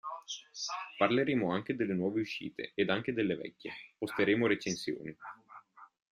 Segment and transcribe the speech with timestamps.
[0.97, 5.15] Parleremo anche delle nuove uscite, ed anche delle vecchie, posteremo recensioni.